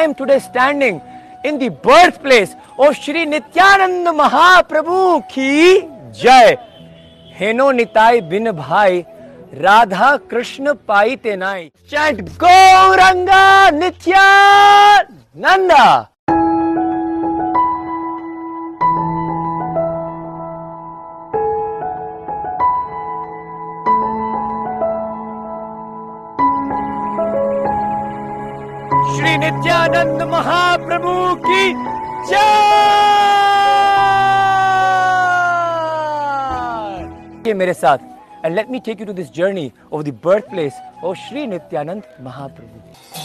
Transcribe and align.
I 0.00 0.06
am 0.06 0.12
today 0.18 0.38
standing 0.40 1.00
in 1.46 1.58
the 1.58 1.68
birth 1.86 2.20
place 2.22 2.54
of 2.80 2.94
Shri 2.96 3.24
Nityananda 3.26 4.08
Mahaprabhu 4.16 5.18
की 5.32 5.80
जय 6.20 6.56
हेनो 7.40 7.70
निताय 7.72 8.20
बिन 8.30 8.50
भाई 8.52 9.04
राधा 9.62 10.16
कृष्ण 10.30 10.72
पाई 10.88 11.16
तेनाई 11.24 11.66
चैट 11.90 12.20
गौरंगा 12.44 13.44
नित्या 13.70 14.24
नंदा 15.36 15.84
श्री 29.16 29.36
नित्यानंद 29.38 30.22
महाप्रभु 30.32 31.12
की 31.46 31.64
जय। 32.30 32.78
मेरे 37.54 37.72
साथ 37.74 37.98
and 38.44 38.54
let 38.56 38.70
me 38.70 38.78
take 38.86 39.00
you 39.00 39.06
to 39.06 39.12
this 39.12 39.32
journey 39.34 39.70
of 39.92 40.02
the 40.04 40.08
birth 40.24 40.50
place 40.50 40.80
of 41.04 41.16
Shri 41.18 41.46
Nityananda 41.46 42.02
Mahaprabhu 42.24 43.19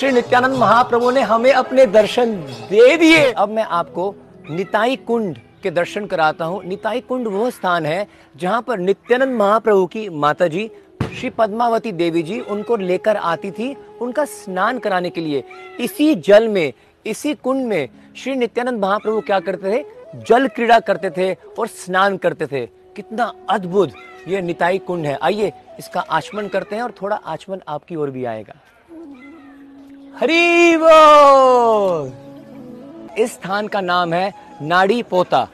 Shri 0.00 0.10
Nityananda 0.12 0.56
Mahaprabhu 0.56 1.10
ने 1.10 1.20
हमें 1.20 1.52
अपने 1.52 1.84
दर्शन 1.86 2.30
दे 2.68 2.96
दिए। 2.96 3.18
अब 3.32 3.48
मैं 3.48 3.62
आपको 3.62 4.14
निताई 4.50 4.94
कुंड 4.98 5.38
के 5.62 5.70
दर्शन 5.70 6.06
कराता 6.06 6.44
हूँ। 6.44 6.62
निताई 6.64 7.00
कुंड 7.00 7.26
वह 7.26 7.50
स्थान 7.50 7.86
है 7.86 8.06
जहाँ 8.36 8.60
पर 8.62 8.78
नित्यानंद 8.78 9.36
महाप्रभु 9.38 9.84
की 9.86 10.08
माता 10.08 10.46
जी 10.46 10.66
श्री 11.10 11.30
पद्मावती 11.30 11.92
देवी 11.92 12.22
जी 12.22 12.38
उनको 12.40 12.76
लेकर 12.76 13.16
आती 13.16 13.50
थी 13.50 13.74
उनका 14.00 14.24
स्नान 14.26 14.78
कराने 14.78 15.10
के 15.10 15.20
लिए। 15.20 15.42
इसी 15.80 16.14
जल 16.14 16.48
में, 16.48 16.72
इसी 17.06 17.34
कुंड 17.34 17.66
में 17.66 17.88
श्री 18.16 18.36
नित्यानंद 18.36 18.84
महाप्रभु 18.84 19.20
क्या 19.20 19.40
करते 19.40 19.72
थे? 19.72 19.84
जल 20.18 20.48
क्रीड़ा 20.48 20.80
करते 20.80 21.10
थे 21.10 21.32
और 21.58 21.66
स्नान 21.66 22.16
करते 22.16 22.46
थे। 22.46 22.66
कितना 22.96 23.32
अद्भुत 23.50 23.92
ये 24.28 24.42
निताई 24.42 24.78
कुंड 24.80 25.06
है। 25.06 25.18
आइए 25.22 25.52
इसका 25.78 26.00
आचमन 26.00 26.48
करते 26.48 26.76
हैं 26.76 26.82
और 26.82 26.94
थोड़ा 27.02 27.16
आचमन 27.16 27.60
आपकी 27.68 27.96
ओर 27.96 28.10
भी 28.10 28.24
आएगा। 28.24 28.60
हरी 30.14 30.76
बोल। 30.76 32.10
इस 33.18 33.32
स्थान 33.32 33.68
का 33.68 33.80
नाम 33.80 34.12
है 34.12 34.32
नाड़ी 34.62 35.02
पोता। 35.02 35.46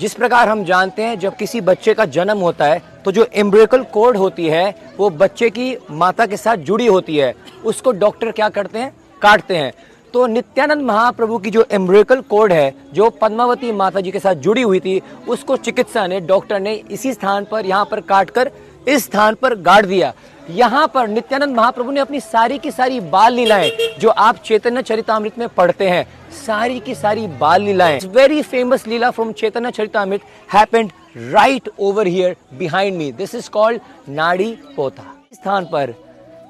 जिस 0.00 0.14
प्रकार 0.14 0.48
हम 0.48 0.64
जानते 0.64 1.02
हैं, 1.02 1.18
जब 1.18 1.36
किसी 1.36 1.60
बच्चे 1.60 1.94
का 1.94 2.04
जन्म 2.06 2.38
होता 2.38 2.64
है 2.64 2.82
तो 3.04 3.12
जो 3.12 3.26
एम्ब्रिकल 3.34 3.82
कोड 3.84 4.16
होती 4.16 4.48
है, 4.48 4.74
वो 4.98 5.10
बच्चे 5.10 5.50
की 5.50 5.76
माता 5.90 6.26
के 6.26 6.36
साथ 6.36 6.56
जुड़ी 6.58 6.86
होती 6.86 7.16
है। 7.16 7.34
उसको 7.64 7.92
डॉक्टर 7.92 8.30
क्या 8.30 8.48
करते 8.48 8.78
हैं? 8.78 8.92
काटते 9.22 9.56
हैं। 9.56 9.72
तो 10.14 10.26
नित्यानंद 10.26 10.82
महाप्रभु 10.82 11.38
की 11.38 11.50
जो 11.50 11.64
एम्ब्रिकल 11.72 12.20
कोड 12.20 12.52
है, 12.52 12.74
जो 12.92 13.08
पद्मावती 13.12 13.72
माता 13.72 14.00
जी 14.00 14.10
के 14.10 14.18
साथ 14.18 14.34
जुड़ी 14.36 14.62
हुई 14.62 14.80
थी, 14.80 15.00
उसको 15.28 15.56
चिकित्सा 15.56 16.06
ने, 16.06 16.20
डॉक्टर 16.20 16.60
ने 16.60 16.74
इसी 16.90 17.12
स्थान 17.12 17.44
पर, 17.44 17.66
यहाँ 17.66 17.84
पर 17.84 18.00
काट 18.00 18.30
कर 18.30 18.50
इस 18.88 19.04
स्थान 19.04 19.34
पर 19.34 19.54
गाड़ 19.56 19.84
दिया। 19.86 20.12
यहाँ 20.52 20.86
पर 20.94 21.08
नित्यानंद 21.08 21.56
महाप्रभु 21.56 21.90
ने 21.90 22.00
अपनी 22.00 22.20
सारी 22.20 22.58
की 22.58 22.70
सारी 22.70 22.98
बाल 23.02 23.34
लीलाएँ, 23.34 23.70
जो 24.00 24.08
आप 24.08 24.36
चैतन्य 24.36 24.82
चरितमृत 24.82 25.38
में 25.38 25.48
पढ़ते 25.48 25.88
हैं, 25.88 26.06
सारी 26.36 26.80
की 26.80 26.94
सारी 26.94 27.26
बाल 27.40 27.62
लीलाएँ 27.62 27.98
very 28.06 28.42
famous 28.42 28.86
leela 28.86 29.10
from 29.10 29.32
Chaitanya 29.32 29.70
Charitamrita 29.70 30.20
happened 30.52 30.90
right 31.16 31.68
over 31.78 32.06
here 32.06 32.36
behind 32.58 32.96
me 32.98 33.10
this 33.12 33.34
is 33.34 33.48
called 33.50 33.80
Nadi 34.10 34.50
Pota. 34.76 35.04
स्थान 35.34 35.64
पर 35.64 35.94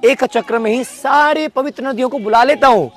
एक 0.05 0.25
चक्र 0.25 0.59
में 0.59 0.71
ही 0.71 0.83
सारे 0.85 1.47
पवित्र 1.49 1.85
नदियों 1.85 2.09
को 2.09 2.19
बुला 2.19 2.43
लेता 2.45 2.69
हूँ। 2.69 2.91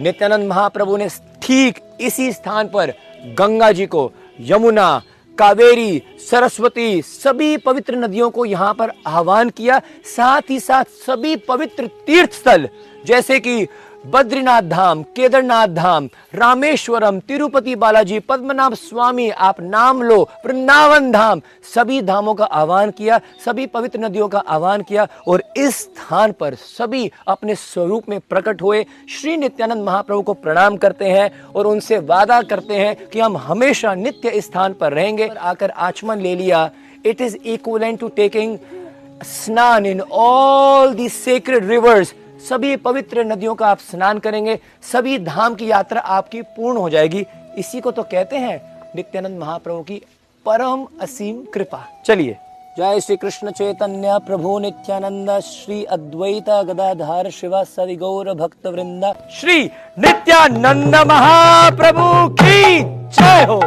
नित्यानंद 0.00 0.48
महाप्रभु 0.48 0.96
ने 0.96 1.08
ठीक 1.42 1.80
इसी 2.00 2.30
स्थान 2.32 2.68
पर 2.68 2.92
गंगा 3.38 3.72
जी 3.72 3.86
को 3.86 4.10
यमुना 4.40 5.00
कावेरी, 5.38 6.02
सरस्वती, 6.20 7.02
सभी 7.02 7.56
पवित्र 7.56 7.96
नदियों 7.96 8.30
को 8.30 8.44
यहाँ 8.44 8.72
पर 8.74 8.92
आह्वान 9.06 9.50
किया। 9.50 9.80
साथ 10.06 10.50
ही 10.50 10.58
साथ 10.60 10.84
सभी 11.06 11.34
पवित्र 11.48 11.86
तीर्थ 12.06 12.32
स्थल 12.32 12.68
जैसे 13.06 13.38
कि 13.40 13.66
बद्रीनाथ 14.04 14.62
धाम, 14.62 15.02
केदारनाथ 15.02 15.68
धाम, 15.68 16.08
रामेश्वरम, 16.34 17.18
तिरुपति 17.20 17.74
बालाजी, 17.74 18.18
पद्मनाभ 18.20 18.74
स्वामी, 18.74 19.28
आप 19.30 19.60
नाम 19.60 20.02
लो, 20.02 20.20
वृंदावन 20.46 21.10
धाम। 21.12 21.40
सभी 21.74 22.00
धामों 22.02 22.34
का 22.34 22.44
आह्वान 22.44 22.90
किया, 22.90 23.20
सभी 23.44 23.66
पवित्र 23.66 23.98
नदियों 23.98 24.28
का 24.28 24.38
आह्वान 24.38 24.82
किया 24.82 25.06
और 25.28 25.42
इस 25.56 25.76
स्थान 25.76 26.32
पर 26.32 26.54
सभी 26.54 27.10
अपने 27.28 27.54
स्वरूप 27.54 28.08
में 28.08 28.18
प्रकट 28.20 28.62
हुए। 28.62 28.84
श्री 29.10 29.36
नित्यानंद 29.36 29.84
महाप्रभु 29.84 30.22
को 30.22 30.34
प्रणाम 30.34 30.76
करते 30.76 31.04
हैं 31.04 31.30
और 31.56 31.66
उनसे 31.66 31.98
वादा 31.98 32.40
करते 32.42 32.74
हैं 32.74 33.08
कि 33.08 33.20
हम 33.20 33.36
हमेशा 33.36 33.94
नित्य 33.94 34.40
स्थान 34.40 34.72
पर 34.72 34.92
रहेंगे। 34.92 35.28
आकर 35.28 35.70
आचमन 35.70 36.20
ले 36.20 36.34
लिया। 36.36 36.70
It 37.06 37.20
is 37.20 37.36
equivalent 37.36 37.98
to 38.00 38.08
taking 38.08 38.58
snan 39.22 39.86
in 39.86 40.00
all 40.00 40.94
the 40.94 41.08
sacred 41.08 41.68
rivers 41.68 42.14
सभी 42.48 42.76
पवित्र 42.76 43.24
नदियों 43.24 43.54
का 43.54 43.66
आप 43.66 43.78
स्नान 43.80 44.18
करेंगे 44.18 44.58
सभी 44.92 45.18
धाम 45.18 45.54
की 45.54 45.70
यात्रा 45.70 46.00
आपकी 46.00 46.42
पूर्ण 46.42 46.78
हो 46.78 46.88
जाएगी। 46.90 47.24
इसी 47.58 47.80
को 47.80 47.90
तो 47.90 48.02
कहते 48.02 48.36
हैं 48.36 48.56
नित्यानंद 48.96 49.38
महाप्रभु 49.38 49.82
की 49.82 50.00
परम 50.46 50.86
असीम 51.00 51.44
कृपा। 51.44 51.84
चलिए। 52.06 52.36
जय 52.78 53.00
श्री 53.00 53.16
कृष्ण 53.16 53.50
चैतन्य 53.50 54.18
प्रभु 54.26 54.58
नित्यानंद 54.58 55.30
श्री 55.40 55.82
अद्वैत 55.86 56.50
गदाधार 56.66 57.30
शिवा 57.30 57.62
सदि 57.64 57.96
गौर 57.96 58.32
भक्त 58.34 58.66
वृंदा 58.66 59.12
श्री 59.32 59.64
नित्यानंद 59.98 60.94
महाप्रभु 61.08 62.28
की 62.34 62.82
जय 62.82 63.44
हो। 63.44 63.60